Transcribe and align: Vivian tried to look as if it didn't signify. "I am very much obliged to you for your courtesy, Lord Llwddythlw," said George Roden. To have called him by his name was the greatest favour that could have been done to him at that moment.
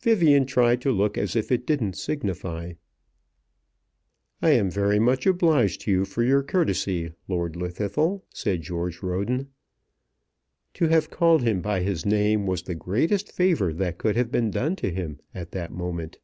Vivian 0.00 0.46
tried 0.46 0.80
to 0.80 0.90
look 0.90 1.18
as 1.18 1.36
if 1.36 1.52
it 1.52 1.66
didn't 1.66 1.92
signify. 1.92 2.72
"I 4.40 4.48
am 4.52 4.70
very 4.70 4.98
much 4.98 5.26
obliged 5.26 5.82
to 5.82 5.90
you 5.90 6.04
for 6.06 6.22
your 6.22 6.42
courtesy, 6.42 7.12
Lord 7.28 7.52
Llwddythlw," 7.52 8.22
said 8.32 8.62
George 8.62 9.02
Roden. 9.02 9.48
To 10.72 10.88
have 10.88 11.10
called 11.10 11.42
him 11.42 11.60
by 11.60 11.82
his 11.82 12.06
name 12.06 12.46
was 12.46 12.62
the 12.62 12.74
greatest 12.74 13.30
favour 13.30 13.74
that 13.74 13.98
could 13.98 14.16
have 14.16 14.32
been 14.32 14.50
done 14.50 14.74
to 14.76 14.90
him 14.90 15.20
at 15.34 15.50
that 15.52 15.70
moment. 15.70 16.16